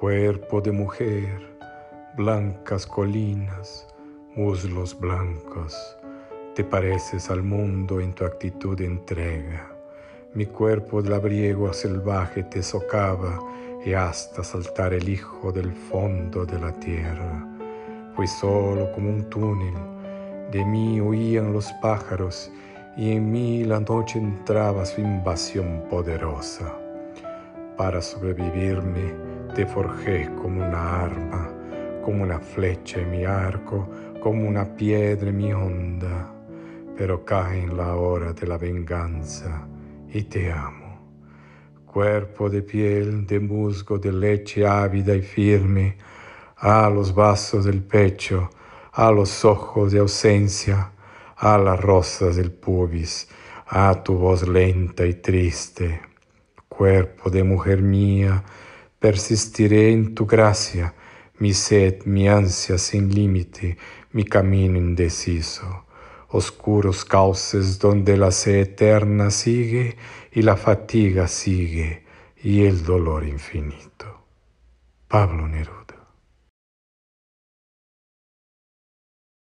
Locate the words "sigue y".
69.30-70.42, 71.26-72.64